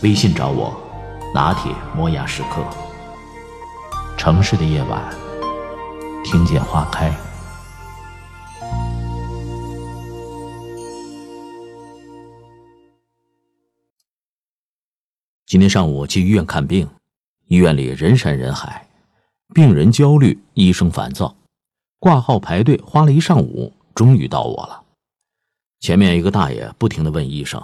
[0.00, 0.72] 微信找我，
[1.34, 2.64] 拿铁磨牙时刻。
[4.16, 5.12] 城市的夜晚，
[6.22, 7.12] 听见花开。
[15.44, 16.88] 今天上午去医院看病，
[17.48, 18.86] 医院里人山人海，
[19.52, 21.34] 病人焦虑，医生烦躁，
[21.98, 24.80] 挂号排队花了一上午，终于到我了。
[25.80, 27.60] 前面一个大爷不停的问医生，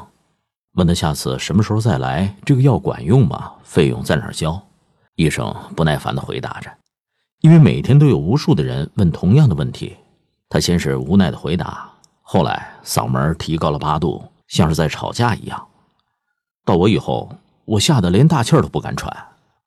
[0.74, 3.52] 问他下次什么时候再来，这个药管用吗？
[3.62, 4.60] 费用在哪交？
[5.16, 6.70] 医生不耐烦的回答着，
[7.40, 9.96] 因为每天都有无数的人问同样的问题，
[10.48, 11.90] 他先是无奈的回答，
[12.22, 15.66] 后来嗓门提高了八度，像是在吵架一样。
[16.64, 17.30] 到我以后。
[17.66, 19.10] 我吓得连大气都不敢喘。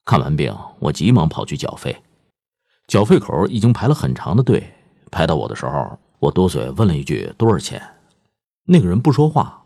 [0.05, 1.99] 看完病，我急忙跑去缴费。
[2.85, 4.71] 缴费口已经排了很长的队，
[5.09, 7.81] 排到我的时候，我多嘴问了一句多少钱。
[8.67, 9.63] 那个人不说话。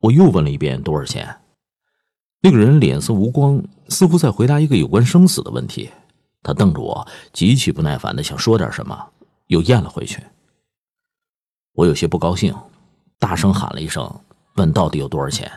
[0.00, 1.40] 我又问了一遍多少钱。
[2.40, 5.90] 那个人脸色无光，似乎在回答一个有关生死的问题。
[6.42, 9.10] 他瞪着我，极其不耐烦的想说点什么，
[9.48, 10.22] 又咽了回去。
[11.72, 12.54] 我有些不高兴，
[13.18, 14.20] 大声喊了一声，
[14.54, 15.50] 问到底有多少钱。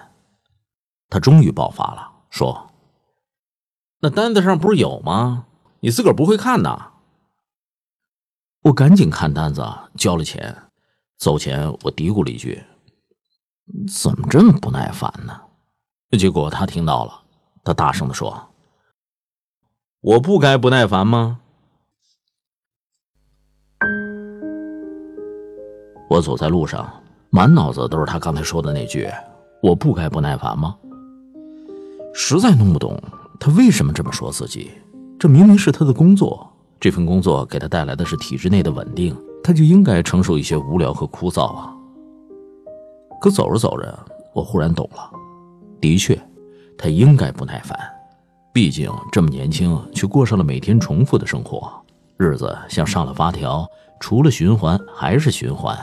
[1.08, 2.72] 他终于爆发了，说
[4.02, 5.46] ：“那单子上不是有吗？
[5.82, 6.94] 你自个儿不会看呐？”
[8.64, 9.64] 我赶紧看单子，
[9.96, 10.56] 交了钱。
[11.18, 12.64] 走前，我嘀咕了一句
[13.88, 15.40] ：“怎么这么不耐烦呢？”
[16.18, 17.22] 结果他听到了，
[17.64, 18.50] 他大声的说
[20.02, 21.40] ：“我不该不耐烦吗？”
[26.10, 26.92] 我走在路上，
[27.30, 29.10] 满脑子都是他刚才说的那句
[29.64, 30.76] ：“我不该不耐烦吗？”
[32.14, 33.02] 实在弄不懂
[33.40, 34.70] 他为什么这么说自己。
[35.18, 41.74] 这明明是他的工作，这份工作给他带来的是体制内的稳定，他就应该承受一些无聊和枯燥啊。
[43.22, 43.98] 可走着走着，
[44.34, 45.12] 我忽然懂了，
[45.80, 46.20] 的确，
[46.76, 47.80] 他应该不耐烦。
[48.52, 51.72] 毕竟这么年轻，却过上了每天重复的生活，
[52.18, 53.64] 日子像上了发条，
[54.00, 55.78] 除了循环还是循环，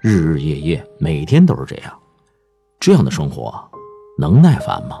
[0.00, 1.92] 日日夜夜，每天都是这样。
[2.78, 3.52] 这样的生活，
[4.16, 4.96] 能耐烦吗？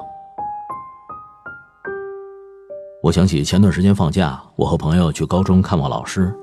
[3.00, 6.36] 我想起前段时间放假，我和朋友去高中看望老师。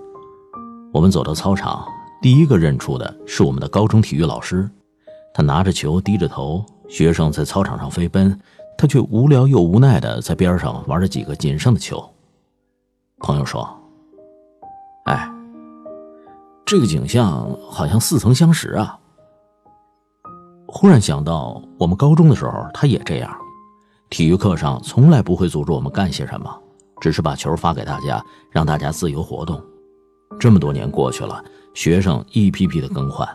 [0.94, 1.86] 我们走到操场，
[2.22, 4.70] 第一个认出的是我们的高中体育老师。
[5.34, 8.40] 他拿着球，低着头，学生在操场上飞奔，
[8.78, 12.04] 他却无聊又无奈的在边上玩着几个仅剩的球。
[13.20, 13.68] 朋友说
[15.06, 15.28] ：“哎，
[16.66, 19.00] 这个景象好像似曾相识啊。”
[20.68, 23.36] 忽然想到，我们高中的时候，他也这样。
[24.10, 26.62] 体育课上从来不会阻止我们干些什么，
[27.02, 29.60] 只是把球发给大家，让大家自由活动。
[30.40, 31.44] 这么多年过去了，
[31.74, 33.28] 学生一批批的更换，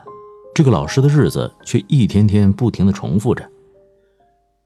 [0.59, 3.49] 这个老师的日子却一天天不停的重复着。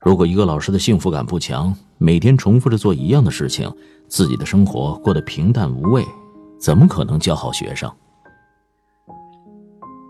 [0.00, 3.70] 如果一个老师的幸福感不强，每天重复着做一样的事情，
[4.08, 6.02] 自己的生活过得平淡无味，
[6.58, 7.92] 怎么可能教好学生？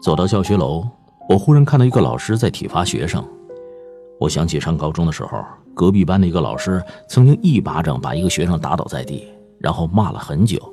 [0.00, 0.86] 走到教学楼，
[1.28, 3.20] 我忽然看到一个老师在体罚学生。
[4.20, 5.44] 我想起上高中的时候。
[5.74, 9.26] 隔壁班的一个老师曾经一巴掌把一个学生打倒在地，
[9.58, 10.71] 然后骂了很久。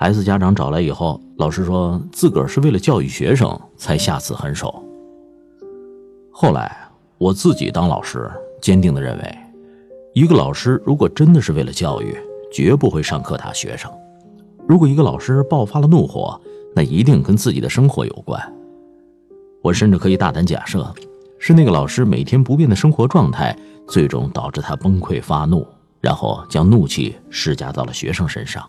[0.00, 4.80] 孩子家长找来以后，老师说自个儿是为了教育学生才下此狠手。
[6.30, 6.72] 后来
[7.18, 8.30] 我自己当老师，
[8.62, 9.38] 坚定地认为，
[10.14, 12.16] 一个老师如果真的是为了教育，
[12.52, 13.90] 绝不会上课打学生。
[14.68, 16.40] 如果一个老师爆发了怒火，
[16.76, 18.40] 那一定跟自己的生活有关。
[19.62, 20.94] 我甚至可以大胆假设，
[21.40, 23.58] 是那个老师每天不变的生活状态。
[23.88, 25.66] 最终导致他崩溃发怒，
[26.00, 28.62] 然后将怒气施加到了学生身上。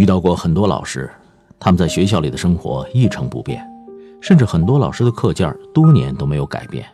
[0.00, 1.10] 遇到过很多老师，
[1.58, 3.62] 他们在学校里的生活一成不变，
[4.22, 6.88] 甚至很多老师的课件多年都没有改变。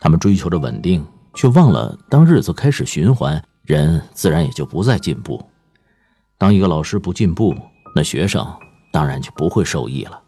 [0.00, 5.38] 他们追求着稳定，却忘了当日子开始循环，人自然也就不再进步。
[6.38, 7.54] 当一个老师不进步，
[7.94, 8.42] 那学生
[8.90, 10.18] 当然就不会受益了。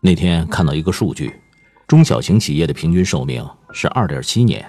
[0.00, 1.32] 那天看到一个数据，
[1.86, 4.66] 中小型企业的平均寿命是二点七年，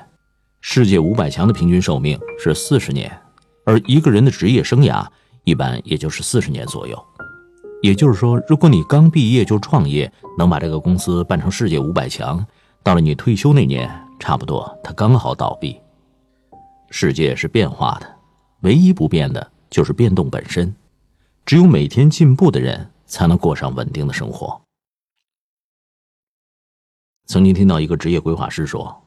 [0.65, 3.11] 世界五百强的平均寿命是四十年，
[3.65, 5.05] 而一个人的职业生涯
[5.43, 7.05] 一般也就是四十年左右。
[7.81, 12.43] 也就是说，如果你刚毕业就创业，能把这个公司办成世界五百强，
[12.81, 15.77] 到了你退休那年，差不多它刚好倒闭。
[16.89, 18.15] 世界是变化的，
[18.61, 20.73] 唯一不变的就是变动本身。
[21.45, 24.61] 只有每天进步的人，才能过上稳定的生活。
[27.27, 29.02] 曾经听到一个职业规划师说，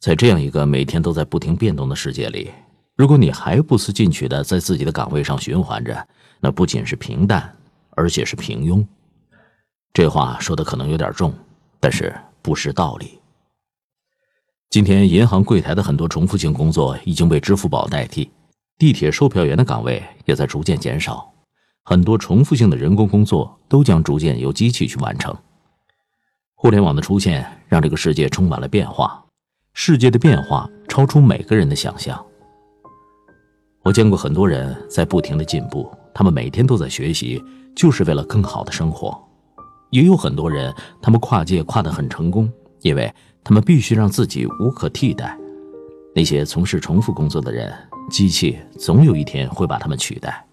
[0.00, 2.50] 在这样一个每天都在不停变动的世界里，
[2.96, 6.08] 如果你还不思进取的在自己的岗位上循环着，
[6.40, 7.54] 那不仅是平淡，
[7.90, 8.82] 而且是平庸。
[9.92, 11.34] 这话说的可能有点重，
[11.78, 13.18] 但是不失道理。
[14.70, 18.30] 今天，银行柜台的很多重复性工作已经被支付宝代替，
[18.78, 21.30] 地铁售票员的岗位也在逐渐减少，
[21.84, 25.36] 很多重复性的人工工作都将逐渐由机器去完成。
[26.54, 29.22] 互联网的出现让这个世界充满了变化，
[29.82, 32.22] 世界的变化超出每个人的想象。
[33.82, 37.42] 我见过很多人在不停的进步，他们每天都在学习，
[37.74, 39.10] 就是为了更好的生活；
[39.88, 42.46] 也有很多人，他们跨界跨得很成功，
[42.82, 43.10] 因为。
[43.42, 45.34] 他们必须让自己无可替代。
[46.14, 47.72] 那些从事重复工作的人，
[48.10, 50.44] 机器总有一天会把他们取代。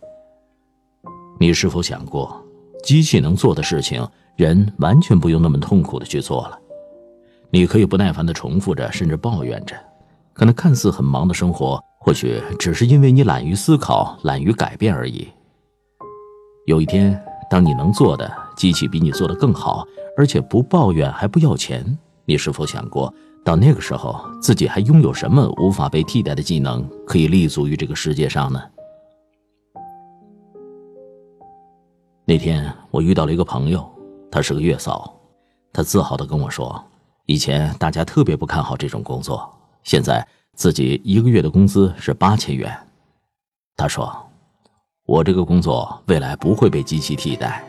[1.38, 2.42] 你是否想过，
[2.82, 4.08] 机器能做的事情，
[4.38, 6.58] 人完全不用那么痛苦的去做了？
[7.50, 9.76] 你可以不耐烦的重复着，甚至抱怨着，
[10.34, 15.28] 可那看似很忙的生活，或许只是因为你懒于思考、懒于改变而已。
[16.66, 19.86] 有一天，当你能做的，机器比你做的更好，
[20.18, 21.98] 而且不抱怨，还不要钱。
[22.26, 23.14] 你是否想过，
[23.46, 28.62] 到那个时候，自己还拥有什么无法被替代的技能，可以立足于这个世界上呢？
[32.26, 33.90] 那天我遇到了一个朋友，
[34.30, 35.18] 他是个月嫂，
[35.72, 36.84] 他自豪的跟我说，
[37.28, 39.54] 以前大家特别不看好这种工作，
[39.84, 42.74] 现在自己一个月的工资是八千元。
[43.76, 44.16] 他说，
[45.06, 47.62] 我这个工作未来不会被机器替代，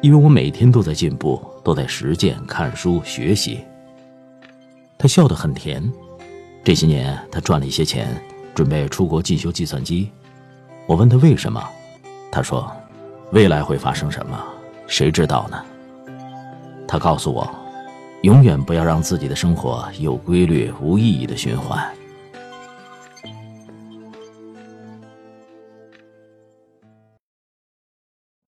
[0.00, 3.64] 因为我每天都在进步，都在实践、看书、学习。
[4.96, 5.92] 他笑得很甜。
[6.62, 8.08] 这些年，他赚了一些钱，
[8.54, 10.12] 准备出国进修计算机。
[10.86, 11.60] 我问他为什么，
[12.30, 12.70] 他说
[13.34, 14.40] ：“未来会发生什么，
[14.86, 15.60] 谁知道呢？”
[16.86, 17.52] 他告诉我
[18.22, 21.84] ：“永远不要让自己的生活有规律、无意义的循环。”